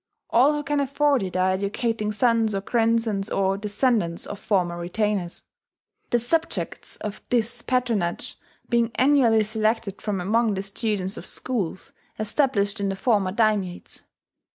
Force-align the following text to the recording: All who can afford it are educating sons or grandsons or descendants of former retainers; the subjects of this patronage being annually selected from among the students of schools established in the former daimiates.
All 0.31 0.53
who 0.55 0.63
can 0.63 0.79
afford 0.79 1.21
it 1.21 1.37
are 1.37 1.51
educating 1.51 2.11
sons 2.11 2.55
or 2.55 2.61
grandsons 2.61 3.29
or 3.29 3.55
descendants 3.55 4.25
of 4.25 4.39
former 4.39 4.75
retainers; 4.79 5.43
the 6.09 6.17
subjects 6.17 6.95
of 6.97 7.21
this 7.29 7.61
patronage 7.61 8.35
being 8.67 8.89
annually 8.95 9.43
selected 9.43 10.01
from 10.01 10.19
among 10.19 10.55
the 10.55 10.63
students 10.63 11.17
of 11.17 11.25
schools 11.27 11.91
established 12.17 12.79
in 12.79 12.89
the 12.89 12.95
former 12.95 13.31
daimiates. 13.31 14.07